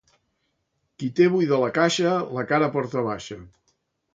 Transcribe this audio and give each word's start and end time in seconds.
Qui 1.03 1.09
té 1.19 1.27
buida 1.35 1.59
la 1.65 1.69
caixa 1.77 2.15
la 2.39 2.45
cara 2.53 2.71
porta 2.79 3.05
baixa. 3.11 3.39